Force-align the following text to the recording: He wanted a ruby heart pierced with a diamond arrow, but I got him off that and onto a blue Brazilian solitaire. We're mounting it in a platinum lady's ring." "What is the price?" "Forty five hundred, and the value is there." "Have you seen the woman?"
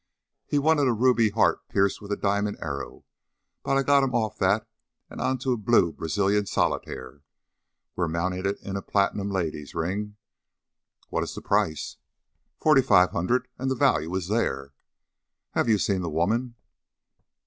He 0.47 0.57
wanted 0.57 0.87
a 0.87 0.93
ruby 0.93 1.29
heart 1.29 1.69
pierced 1.69 2.01
with 2.01 2.11
a 2.11 2.15
diamond 2.17 2.57
arrow, 2.59 3.05
but 3.61 3.77
I 3.77 3.83
got 3.83 4.01
him 4.01 4.15
off 4.15 4.35
that 4.39 4.67
and 5.11 5.21
onto 5.21 5.51
a 5.51 5.57
blue 5.57 5.93
Brazilian 5.93 6.47
solitaire. 6.47 7.21
We're 7.95 8.07
mounting 8.07 8.47
it 8.47 8.59
in 8.63 8.75
a 8.75 8.81
platinum 8.81 9.29
lady's 9.29 9.75
ring." 9.75 10.15
"What 11.09 11.21
is 11.21 11.35
the 11.35 11.41
price?" 11.43 11.97
"Forty 12.59 12.81
five 12.81 13.11
hundred, 13.11 13.47
and 13.59 13.69
the 13.69 13.75
value 13.75 14.15
is 14.15 14.27
there." 14.27 14.73
"Have 15.51 15.69
you 15.69 15.77
seen 15.77 16.01
the 16.01 16.09
woman?" 16.09 16.55